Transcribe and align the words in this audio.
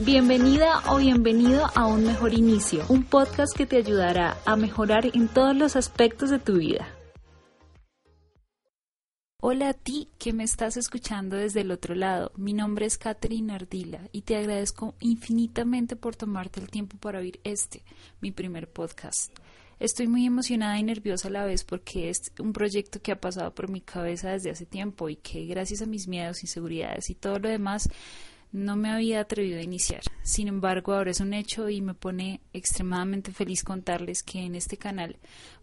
Bienvenida 0.00 0.80
o 0.92 0.98
bienvenido 0.98 1.66
a 1.74 1.88
Un 1.88 2.04
Mejor 2.04 2.32
Inicio, 2.32 2.84
un 2.88 3.02
podcast 3.02 3.52
que 3.56 3.66
te 3.66 3.78
ayudará 3.78 4.38
a 4.46 4.54
mejorar 4.54 5.06
en 5.12 5.26
todos 5.26 5.56
los 5.56 5.74
aspectos 5.74 6.30
de 6.30 6.38
tu 6.38 6.58
vida. 6.58 6.86
Hola 9.42 9.70
a 9.70 9.74
ti 9.74 10.08
que 10.16 10.32
me 10.32 10.44
estás 10.44 10.76
escuchando 10.76 11.36
desde 11.36 11.62
el 11.62 11.72
otro 11.72 11.96
lado. 11.96 12.30
Mi 12.36 12.52
nombre 12.52 12.86
es 12.86 12.96
Catherine 12.96 13.52
Ardila 13.52 14.08
y 14.12 14.22
te 14.22 14.36
agradezco 14.36 14.94
infinitamente 15.00 15.96
por 15.96 16.14
tomarte 16.14 16.60
el 16.60 16.70
tiempo 16.70 16.96
para 16.96 17.18
oír 17.18 17.40
este, 17.42 17.82
mi 18.20 18.30
primer 18.30 18.70
podcast. 18.70 19.36
Estoy 19.80 20.06
muy 20.06 20.26
emocionada 20.26 20.78
y 20.78 20.84
nerviosa 20.84 21.26
a 21.26 21.32
la 21.32 21.44
vez 21.44 21.64
porque 21.64 22.08
es 22.08 22.32
un 22.38 22.52
proyecto 22.52 23.02
que 23.02 23.10
ha 23.10 23.20
pasado 23.20 23.52
por 23.52 23.68
mi 23.68 23.80
cabeza 23.80 24.30
desde 24.30 24.50
hace 24.50 24.64
tiempo 24.64 25.08
y 25.08 25.16
que 25.16 25.44
gracias 25.46 25.82
a 25.82 25.86
mis 25.86 26.06
miedos, 26.06 26.44
inseguridades 26.44 27.10
y 27.10 27.16
todo 27.16 27.40
lo 27.40 27.48
demás 27.48 27.88
no 28.52 28.76
me 28.76 28.90
había 28.90 29.20
atrevido 29.20 29.58
a 29.58 29.62
iniciar. 29.62 30.02
Sin 30.22 30.48
embargo, 30.48 30.94
ahora 30.94 31.10
es 31.10 31.20
un 31.20 31.34
hecho 31.34 31.68
y 31.68 31.80
me 31.80 31.94
pone 31.94 32.40
extremadamente 32.52 33.32
feliz 33.32 33.62
contarles 33.62 34.22
que 34.22 34.40
en 34.40 34.54
este 34.54 34.76
canal 34.76 35.18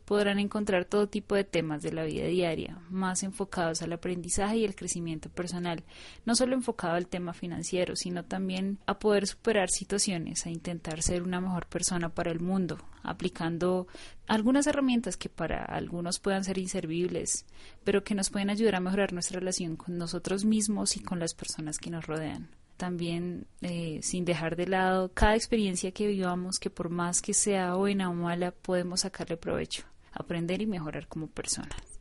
podrán 0.05 0.37
encontrar 0.37 0.85
todo 0.85 1.09
tipo 1.09 1.33
de 1.33 1.43
temas 1.43 1.81
de 1.81 1.91
la 1.91 2.03
vida 2.03 2.25
diaria, 2.25 2.79
más 2.89 3.23
enfocados 3.23 3.81
al 3.81 3.91
aprendizaje 3.91 4.57
y 4.57 4.65
el 4.65 4.75
crecimiento 4.75 5.29
personal, 5.29 5.83
no 6.25 6.35
solo 6.35 6.53
enfocado 6.53 6.93
al 6.93 7.07
tema 7.07 7.33
financiero, 7.33 7.95
sino 7.95 8.23
también 8.23 8.77
a 8.85 8.99
poder 8.99 9.25
superar 9.25 9.69
situaciones, 9.69 10.45
a 10.45 10.51
intentar 10.51 11.01
ser 11.01 11.23
una 11.23 11.41
mejor 11.41 11.65
persona 11.65 12.09
para 12.09 12.31
el 12.31 12.39
mundo, 12.39 12.77
aplicando 13.01 13.87
algunas 14.27 14.67
herramientas 14.67 15.17
que 15.17 15.29
para 15.29 15.65
algunos 15.65 16.19
puedan 16.19 16.43
ser 16.43 16.59
inservibles, 16.59 17.45
pero 17.83 18.03
que 18.03 18.13
nos 18.13 18.29
pueden 18.29 18.51
ayudar 18.51 18.75
a 18.75 18.79
mejorar 18.81 19.11
nuestra 19.11 19.39
relación 19.39 19.75
con 19.75 19.97
nosotros 19.97 20.45
mismos 20.45 20.97
y 20.97 20.99
con 20.99 21.19
las 21.19 21.33
personas 21.33 21.79
que 21.79 21.89
nos 21.89 22.05
rodean 22.05 22.49
también 22.77 23.47
eh, 23.61 23.99
sin 24.01 24.25
dejar 24.25 24.55
de 24.55 24.67
lado 24.67 25.11
cada 25.13 25.35
experiencia 25.35 25.91
que 25.91 26.07
vivamos, 26.07 26.59
que 26.59 26.69
por 26.69 26.89
más 26.89 27.21
que 27.21 27.33
sea 27.33 27.75
buena 27.75 28.09
o 28.09 28.13
mala, 28.13 28.51
podemos 28.51 29.01
sacarle 29.01 29.37
provecho, 29.37 29.83
aprender 30.11 30.61
y 30.61 30.67
mejorar 30.67 31.07
como 31.07 31.27
personas. 31.27 31.94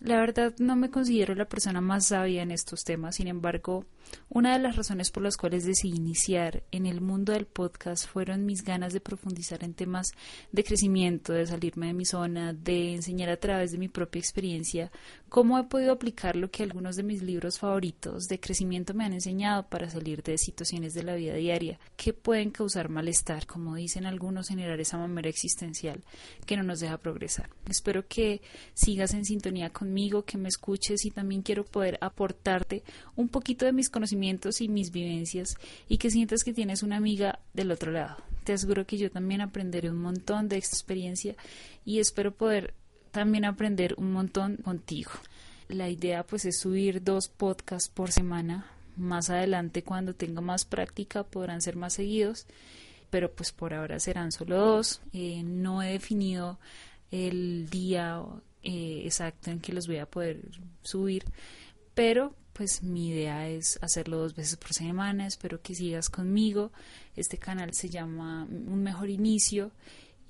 La 0.00 0.18
verdad 0.18 0.54
no 0.58 0.76
me 0.76 0.90
considero 0.90 1.34
la 1.34 1.48
persona 1.48 1.80
más 1.80 2.06
sabia 2.06 2.42
en 2.42 2.50
estos 2.50 2.84
temas, 2.84 3.16
sin 3.16 3.28
embargo, 3.28 3.86
una 4.28 4.52
de 4.52 4.58
las 4.58 4.76
razones 4.76 5.10
por 5.10 5.22
las 5.22 5.36
cuales 5.36 5.64
decidí 5.64 5.96
iniciar 5.96 6.62
en 6.72 6.86
el 6.86 7.00
mundo 7.00 7.32
del 7.32 7.46
podcast 7.46 8.06
fueron 8.06 8.44
mis 8.44 8.62
ganas 8.64 8.92
de 8.92 9.00
profundizar 9.00 9.64
en 9.64 9.74
temas 9.74 10.12
de 10.52 10.64
crecimiento, 10.64 11.32
de 11.32 11.46
salirme 11.46 11.86
de 11.86 11.94
mi 11.94 12.04
zona, 12.04 12.52
de 12.52 12.94
enseñar 12.94 13.30
a 13.30 13.38
través 13.38 13.72
de 13.72 13.78
mi 13.78 13.88
propia 13.88 14.20
experiencia 14.20 14.90
cómo 15.28 15.58
he 15.58 15.64
podido 15.64 15.92
aplicar 15.92 16.36
lo 16.36 16.50
que 16.50 16.62
algunos 16.62 16.96
de 16.96 17.02
mis 17.02 17.22
libros 17.22 17.58
favoritos 17.58 18.28
de 18.28 18.38
crecimiento 18.38 18.94
me 18.94 19.04
han 19.04 19.14
enseñado 19.14 19.68
para 19.68 19.90
salir 19.90 20.22
de 20.22 20.38
situaciones 20.38 20.94
de 20.94 21.02
la 21.02 21.14
vida 21.14 21.34
diaria 21.34 21.78
que 21.96 22.12
pueden 22.12 22.50
causar 22.50 22.88
malestar, 22.88 23.46
como 23.46 23.74
dicen 23.74 24.06
algunos, 24.06 24.48
generar 24.48 24.80
esa 24.80 24.98
mamera 24.98 25.28
existencial 25.28 26.04
que 26.46 26.56
no 26.56 26.62
nos 26.62 26.80
deja 26.80 26.98
progresar. 26.98 27.50
Espero 27.68 28.06
que 28.06 28.42
sigas 28.74 29.14
en 29.14 29.24
sintonía 29.24 29.70
que 30.26 30.38
me 30.38 30.48
escuches 30.48 31.04
y 31.04 31.10
también 31.10 31.42
quiero 31.42 31.64
poder 31.64 31.98
aportarte 32.00 32.82
un 33.16 33.28
poquito 33.28 33.64
de 33.64 33.72
mis 33.72 33.90
conocimientos 33.90 34.60
y 34.60 34.68
mis 34.68 34.90
vivencias 34.90 35.56
y 35.88 35.98
que 35.98 36.10
sientas 36.10 36.44
que 36.44 36.52
tienes 36.52 36.82
una 36.82 36.96
amiga 36.96 37.40
del 37.52 37.70
otro 37.70 37.92
lado. 37.92 38.16
Te 38.44 38.52
aseguro 38.52 38.86
que 38.86 38.98
yo 38.98 39.10
también 39.10 39.40
aprenderé 39.40 39.90
un 39.90 40.00
montón 40.00 40.48
de 40.48 40.58
esta 40.58 40.76
experiencia 40.76 41.34
y 41.84 41.98
espero 41.98 42.32
poder 42.32 42.74
también 43.10 43.44
aprender 43.44 43.94
un 43.96 44.12
montón 44.12 44.56
contigo. 44.56 45.10
La 45.68 45.88
idea 45.88 46.24
pues 46.24 46.44
es 46.44 46.60
subir 46.60 47.02
dos 47.02 47.28
podcasts 47.28 47.88
por 47.88 48.10
semana. 48.12 48.66
Más 48.96 49.30
adelante 49.30 49.82
cuando 49.82 50.14
tenga 50.14 50.40
más 50.40 50.64
práctica 50.64 51.24
podrán 51.24 51.62
ser 51.62 51.76
más 51.76 51.94
seguidos, 51.94 52.46
pero 53.10 53.32
pues 53.32 53.52
por 53.52 53.72
ahora 53.72 53.98
serán 53.98 54.30
solo 54.30 54.58
dos. 54.58 55.00
Eh, 55.12 55.42
no 55.42 55.82
he 55.82 55.92
definido 55.92 56.58
el 57.10 57.70
día 57.70 58.22
eh, 58.64 59.02
exacto 59.04 59.50
en 59.50 59.60
que 59.60 59.72
los 59.72 59.86
voy 59.86 59.98
a 59.98 60.06
poder 60.06 60.40
subir, 60.82 61.24
pero 61.94 62.34
pues 62.52 62.82
mi 62.82 63.08
idea 63.08 63.48
es 63.48 63.78
hacerlo 63.82 64.18
dos 64.18 64.34
veces 64.34 64.56
por 64.56 64.72
semana, 64.72 65.26
espero 65.26 65.60
que 65.60 65.74
sigas 65.74 66.08
conmigo. 66.08 66.72
Este 67.16 67.36
canal 67.36 67.74
se 67.74 67.90
llama 67.90 68.44
Un 68.44 68.82
Mejor 68.82 69.10
Inicio 69.10 69.72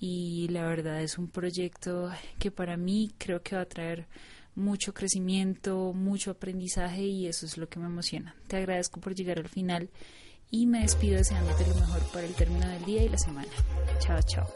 y 0.01 0.49
la 0.49 0.67
verdad 0.67 1.03
es 1.03 1.19
un 1.19 1.29
proyecto 1.29 2.11
que 2.39 2.51
para 2.51 2.77
mí 2.77 3.13
creo 3.19 3.43
que 3.43 3.57
va 3.57 3.63
a 3.63 3.69
traer 3.69 4.07
mucho 4.55 4.95
crecimiento, 4.95 5.93
mucho 5.93 6.31
aprendizaje 6.31 7.03
y 7.03 7.27
eso 7.27 7.47
es 7.47 7.59
lo 7.59 7.69
que 7.69 7.79
me 7.79 7.87
emociona. 7.87 8.35
Te 8.49 8.57
agradezco 8.57 9.01
por 9.01 9.15
llegar 9.15 9.39
al 9.39 9.49
final 9.49 9.91
y 10.51 10.67
me 10.67 10.81
despido 10.81 11.17
deseándote 11.17 11.67
lo 11.67 11.75
mejor 11.75 12.03
para 12.13 12.27
el 12.27 12.35
término 12.35 12.67
del 12.69 12.85
día 12.85 13.03
y 13.03 13.09
la 13.09 13.19
semana. 13.19 13.53
Chao, 14.01 14.21
chao. 14.23 14.47